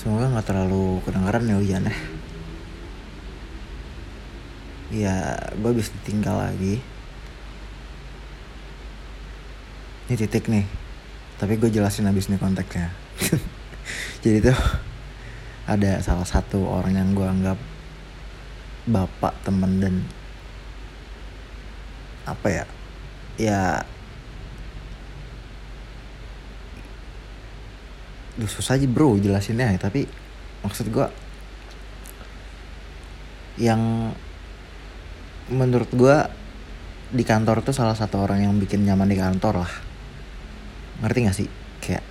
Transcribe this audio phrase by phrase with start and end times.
[0.00, 1.96] Semoga nggak terlalu kedengaran ya hujan ya.
[4.90, 5.16] Ya,
[5.60, 6.80] gue bisa ditinggal lagi.
[10.08, 10.64] Ini titik nih.
[11.36, 12.88] Tapi gue jelasin abis nih konteksnya.
[14.24, 14.56] Jadi tuh
[15.68, 17.60] ada salah satu orang yang gue anggap
[18.88, 19.94] bapak temen dan
[22.24, 22.64] apa ya
[23.36, 23.62] ya
[28.40, 30.08] Duh, susah aja bro jelasinnya tapi
[30.64, 31.06] maksud gue
[33.60, 34.08] yang
[35.52, 36.16] menurut gue
[37.12, 39.72] di kantor tuh salah satu orang yang bikin nyaman di kantor lah.
[41.04, 41.48] Ngerti gak sih?
[41.84, 42.04] Kayak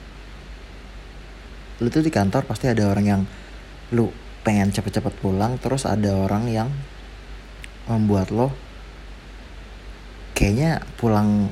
[1.79, 3.21] lu tuh di kantor pasti ada orang yang
[3.95, 4.11] lu
[4.43, 6.69] pengen cepet-cepet pulang terus ada orang yang
[7.87, 8.51] membuat lo
[10.35, 11.49] kayaknya pulang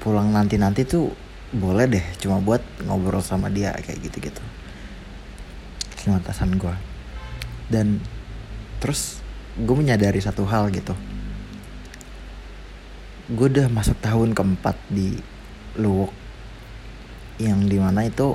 [0.00, 1.12] pulang nanti-nanti tuh
[1.48, 4.42] boleh deh cuma buat ngobrol sama dia kayak gitu-gitu.
[5.96, 6.74] Sama atasan gue
[7.68, 8.00] dan
[8.80, 9.20] terus
[9.56, 10.92] gue menyadari satu hal gitu.
[13.28, 15.20] Gue udah masuk tahun keempat di
[15.76, 16.12] Luwuk
[17.38, 18.34] yang di mana itu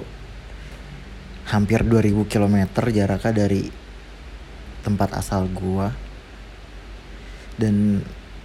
[1.50, 3.68] hampir 2000 km jaraknya dari
[4.84, 5.88] tempat asal gue
[7.60, 8.04] dan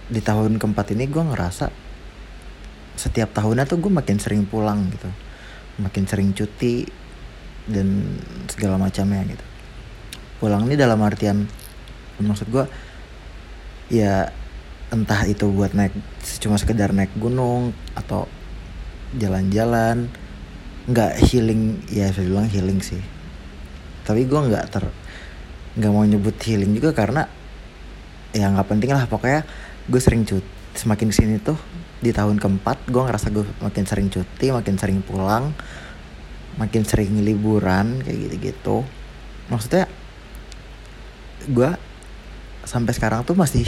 [0.09, 1.88] di tahun keempat ini gue ngerasa
[2.99, 5.07] setiap tahunnya tuh gue makin sering pulang gitu.
[5.79, 6.83] Makin sering cuti
[7.63, 8.19] dan
[8.51, 9.45] segala macamnya gitu.
[10.43, 11.47] Pulang ini dalam artian
[12.19, 12.67] maksud gue
[13.87, 14.27] ya
[14.91, 15.95] entah itu buat naik
[16.43, 18.27] cuma sekedar naik gunung atau
[19.15, 20.11] jalan-jalan
[20.91, 22.99] nggak healing ya saya bilang healing sih.
[24.03, 24.83] Tapi gue nggak ter
[25.79, 27.23] nggak mau nyebut healing juga karena
[28.35, 29.47] ya nggak penting lah pokoknya
[29.87, 30.43] gue sering cut
[30.79, 31.59] semakin sini tuh
[31.99, 35.51] di tahun keempat gue ngerasa gue makin sering cuti makin sering pulang
[36.59, 38.83] makin sering liburan kayak gitu-gitu.
[39.47, 39.87] Maksudnya
[41.47, 41.71] gue
[42.67, 43.63] sampai sekarang tuh masih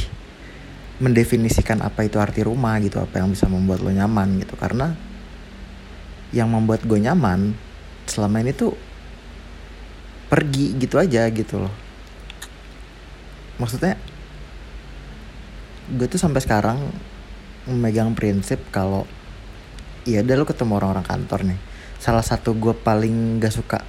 [1.00, 4.60] mendefinisikan apa itu arti rumah gitu apa yang bisa membuat lo nyaman gitu.
[4.60, 4.92] Karena
[6.36, 7.56] yang membuat gue nyaman
[8.08, 8.76] selama ini tuh
[10.28, 11.74] pergi gitu aja gitu loh.
[13.56, 13.96] Maksudnya
[15.92, 16.80] gue tuh sampai sekarang
[17.68, 19.04] memegang prinsip kalau
[20.08, 21.60] ya udah lu ketemu orang-orang kantor nih.
[22.02, 23.80] Salah satu gue paling gak suka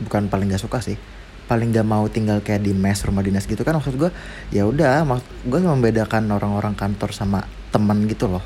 [0.00, 0.98] bukan paling gak suka sih
[1.44, 4.10] paling gak mau tinggal kayak di mes rumah dinas gitu kan maksud gue
[4.48, 5.04] ya udah
[5.44, 8.44] gue membedakan orang-orang kantor sama teman gitu loh.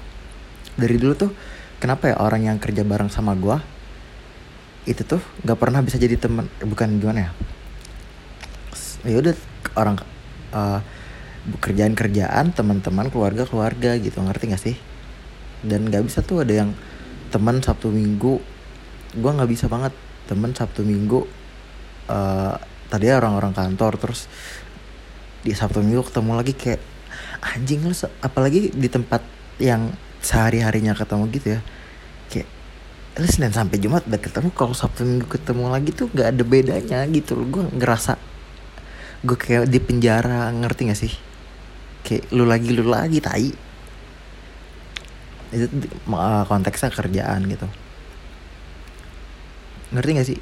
[0.75, 1.31] Dari dulu tuh
[1.78, 3.56] kenapa ya orang yang kerja bareng sama gue
[4.88, 7.31] itu tuh gak pernah bisa jadi teman bukan gimana ya?
[9.06, 9.34] Ya udah
[9.78, 9.97] orang
[10.50, 10.82] uh,
[11.56, 14.76] kerjaan-kerjaan teman-teman keluarga-keluarga gitu ngerti gak sih?
[15.64, 16.70] Dan nggak bisa tuh ada yang
[17.32, 18.38] teman sabtu minggu.
[19.16, 19.97] Gue nggak bisa banget
[20.28, 21.25] teman sabtu minggu
[22.12, 22.54] uh,
[22.92, 24.28] tadi orang-orang kantor terus
[25.41, 26.82] di sabtu minggu ketemu lagi kayak
[27.41, 29.25] anjing lu apalagi di tempat
[29.56, 29.88] yang
[30.20, 31.60] sehari harinya ketemu gitu ya.
[32.28, 32.48] Kayak
[33.19, 36.98] lu senin sampai jumat udah ketemu kalau sabtu minggu ketemu lagi tuh nggak ada bedanya
[37.10, 38.15] gitu gue ngerasa
[39.26, 41.12] gue kayak di penjara ngerti gak sih
[42.09, 43.53] kayak lu lagi lu lagi tai.
[45.53, 45.69] Itu
[46.49, 47.69] konteksnya kerjaan gitu.
[49.93, 50.41] Ngerti gak sih?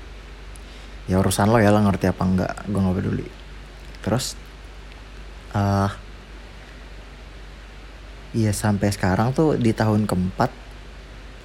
[1.10, 3.27] Ya urusan lo ya lo ngerti apa enggak gue nggak peduli.
[4.03, 4.38] Terus
[5.54, 5.91] uh,
[8.37, 10.53] Iya sampai sekarang tuh di tahun keempat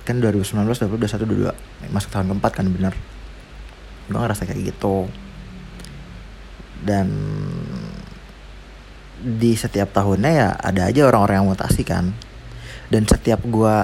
[0.04, 1.48] kan 2019 2021
[1.88, 2.92] 22 masuk tahun keempat kan bener.
[4.12, 5.08] Gue ngerasa kayak gitu.
[6.84, 7.08] Dan
[9.22, 12.12] di setiap tahunnya ya ada aja orang-orang yang mutasi kan.
[12.92, 13.76] Dan setiap gue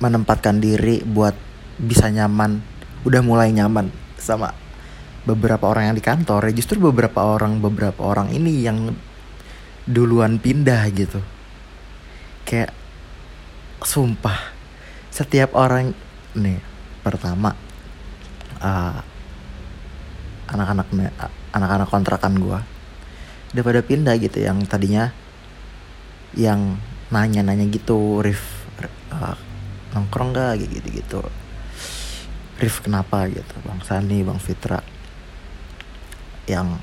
[0.00, 1.36] menempatkan diri buat
[1.76, 2.62] bisa nyaman
[3.02, 4.54] udah mulai nyaman sama
[5.26, 6.52] beberapa orang yang di kantor ya.
[6.54, 8.94] Justru beberapa orang beberapa orang ini yang
[9.84, 11.20] duluan pindah gitu.
[12.46, 12.72] Kayak
[13.82, 14.38] sumpah
[15.12, 15.92] setiap orang
[16.32, 16.62] nih
[17.04, 17.52] pertama
[18.62, 18.98] uh,
[20.48, 20.88] anak-anak
[21.52, 22.58] anak-anak kontrakan gue
[23.52, 25.12] udah pada pindah gitu yang tadinya
[26.32, 26.80] yang
[27.12, 28.40] nanya-nanya gitu Rif
[29.12, 29.36] uh,
[29.92, 31.20] nongkrong gak gitu gitu
[32.62, 33.26] Rif kenapa?
[33.26, 34.78] Gitu Bang Sani Bang Fitra.
[36.46, 36.78] Yang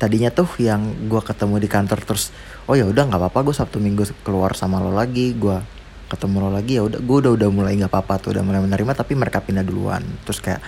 [0.00, 0.80] tadinya tuh yang
[1.12, 2.32] gue ketemu di kantor terus
[2.64, 5.54] oh ya udah nggak apa-apa gue sabtu minggu keluar sama lo lagi gue
[6.10, 8.92] ketemu lo lagi ya udah gue udah udah mulai nggak apa-apa tuh udah mulai menerima
[8.96, 10.00] tapi mereka pindah duluan.
[10.24, 10.64] Terus kayak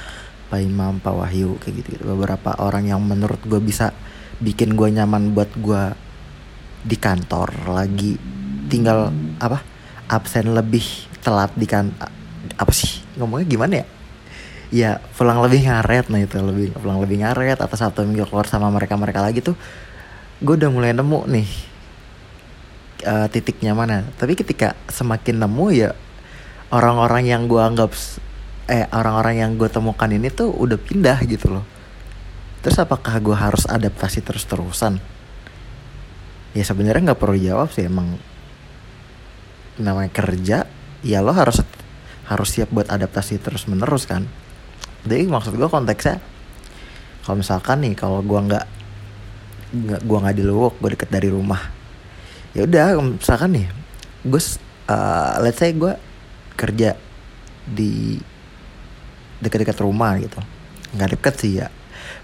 [0.52, 3.96] Pak Imam Pak Wahyu kayak gitu, gitu beberapa orang yang menurut gue bisa
[4.42, 5.82] bikin gue nyaman buat gue
[6.86, 8.18] di kantor lagi.
[8.66, 9.62] Tinggal apa
[10.10, 10.82] absen lebih
[11.22, 11.90] telat di kan
[12.56, 13.86] apa sih ngomongnya gimana ya?
[14.66, 18.66] Ya pulang lebih ngaret nah itu lebih pulang lebih ngaret atau satu minggu keluar sama
[18.70, 19.54] mereka mereka lagi tuh
[20.42, 21.48] gue udah mulai nemu nih
[23.06, 24.06] uh, titiknya mana.
[24.18, 25.90] Tapi ketika semakin nemu ya
[26.74, 27.94] orang-orang yang gue anggap
[28.66, 31.75] eh orang-orang yang gue temukan ini tuh udah pindah gitu loh
[32.66, 34.98] terus apakah gue harus adaptasi terus-terusan?
[36.50, 38.18] Ya sebenarnya nggak perlu jawab sih emang
[39.78, 40.66] namanya kerja
[41.06, 41.62] ya lo harus
[42.26, 44.26] harus siap buat adaptasi terus menerus kan?
[45.06, 46.18] Jadi maksud gue konteksnya
[47.22, 48.66] kalau misalkan nih kalau gue nggak
[49.86, 51.62] nggak gue nggak di Luwuk gue deket dari rumah
[52.50, 53.66] ya udah misalkan nih
[54.26, 54.42] gue
[54.90, 55.94] uh, let's say gue
[56.58, 56.98] kerja
[57.62, 58.18] di
[59.38, 60.42] dekat-dekat rumah gitu.
[60.98, 61.70] Nggak deket sih ya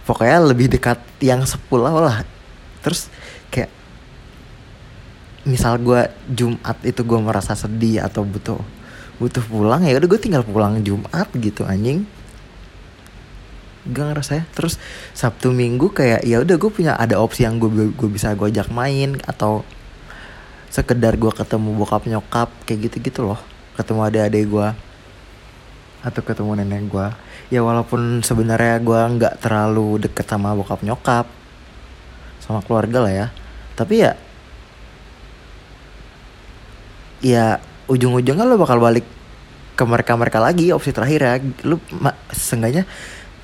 [0.07, 2.27] pokoknya lebih dekat yang sepulau lah.
[2.83, 3.07] Terus
[3.49, 3.71] kayak
[5.43, 8.63] misal gue Jumat itu gue merasa sedih atau butuh
[9.19, 12.07] butuh pulang ya udah gue tinggal pulang Jumat gitu anjing.
[13.83, 14.45] Gak ngerasa ya.
[14.55, 14.79] Terus
[15.15, 18.71] Sabtu Minggu kayak ya udah gue punya ada opsi yang gue gue bisa gue ajak
[18.71, 19.67] main atau
[20.73, 23.39] sekedar gue ketemu bokap nyokap kayak gitu gitu loh.
[23.75, 24.69] Ketemu adik-adik gue
[26.03, 27.07] atau ketemu nenek gue
[27.55, 31.31] ya walaupun sebenarnya gue nggak terlalu deket sama bokap nyokap
[32.43, 33.27] sama keluarga lah ya.
[33.79, 34.13] Tapi ya
[37.23, 39.07] ya ujung-ujungnya lo bakal balik
[39.79, 41.35] ke mereka-mereka lagi opsi terakhir ya.
[41.63, 42.83] Lu ma- seenggaknya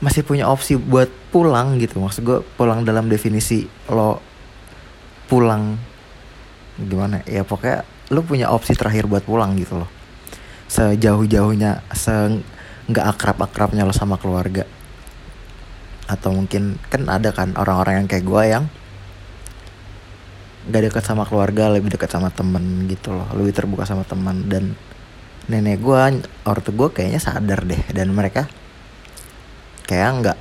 [0.03, 2.03] masih punya opsi buat pulang gitu.
[2.03, 4.19] Maksud gue pulang dalam definisi lo
[5.31, 5.79] pulang
[6.75, 7.23] gimana?
[7.23, 9.98] Ya pokoknya lo punya opsi terakhir buat pulang gitu loh
[10.69, 12.13] sejauh-jauhnya se
[12.89, 14.65] nggak akrab-akrabnya lo sama keluarga.
[16.09, 18.65] Atau mungkin kan ada kan orang-orang yang kayak gue yang
[20.69, 24.77] gak dekat sama keluarga lebih dekat sama temen gitu loh lebih terbuka sama teman dan
[25.49, 28.45] nenek gue ortu gue kayaknya sadar deh dan mereka
[29.89, 30.39] kayak nggak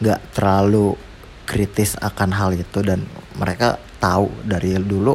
[0.00, 0.96] nggak terlalu
[1.44, 2.80] kritis akan hal itu.
[2.80, 3.04] Dan
[3.36, 5.14] mereka tahu dari dulu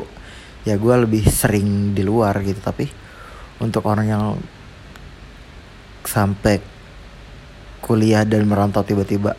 [0.63, 3.06] ya gue lebih sering di luar gitu tapi
[3.63, 4.23] untuk orang yang
[6.07, 6.61] sampai
[7.83, 9.35] kuliah dan merantau tiba-tiba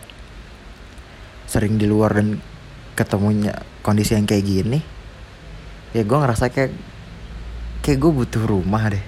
[1.49, 2.39] sering di luar dan
[2.93, 4.79] ketemunya kondisi yang kayak gini
[5.97, 6.73] ya gue ngerasa kayak
[7.89, 9.05] kayak gue butuh rumah deh.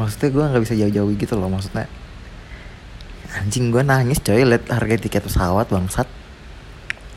[0.00, 1.84] Maksudnya gue nggak bisa jauh-jauh gitu loh maksudnya.
[3.36, 6.08] Anjing gue nangis coy liat harga tiket pesawat bangsat.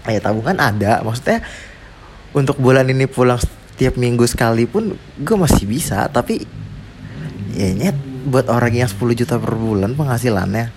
[0.05, 1.41] Ya tabungan ada maksudnya
[2.35, 3.39] untuk bulan ini pulang
[3.75, 6.47] setiap minggu sekali pun gue masih bisa tapi
[7.51, 10.71] ya nyet buat orang yang 10 juta per bulan penghasilannya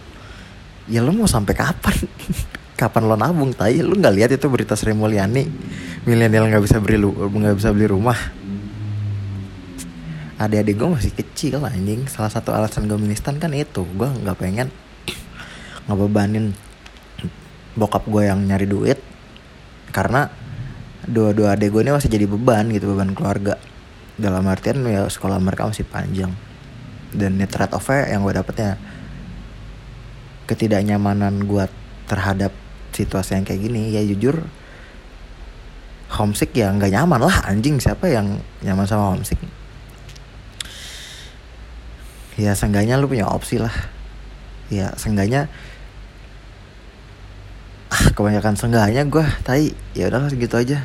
[0.90, 1.94] ya lo mau sampai kapan?
[2.80, 3.78] Kapan lo nabung tai?
[3.82, 5.46] Lu nggak lihat itu berita Sri Mulyani
[6.06, 8.18] milenial nggak bisa beli nggak bisa beli rumah.
[10.38, 12.06] Adik-adik gue masih kecil anjing.
[12.06, 13.82] Salah satu alasan gue ministan kan itu.
[13.82, 14.70] Gue nggak pengen
[15.90, 16.54] ngebebanin
[17.74, 18.98] bokap gue yang nyari duit
[19.90, 20.30] karena
[21.08, 23.56] dua-dua adik gue ini masih jadi beban gitu beban keluarga.
[24.20, 26.31] Dalam artian ya sekolah mereka masih panjang.
[27.08, 28.76] Dan net trade off yang gue dapetnya
[30.44, 31.64] ketidaknyamanan gue
[32.08, 32.52] terhadap
[32.93, 34.49] situasi yang kayak gini ya jujur
[36.08, 37.81] homesick ya nggak nyaman lah anjing.
[37.81, 39.40] Siapa yang nyaman sama homesick?
[42.37, 43.72] Ya seenggaknya lu punya opsi lah.
[44.69, 45.49] Ya seenggaknya
[47.88, 50.85] ah kebanyakan sengganya gue tai ya udahlah segitu aja